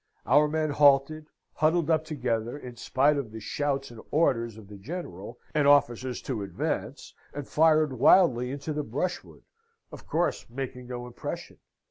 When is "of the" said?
3.17-3.39, 4.57-4.79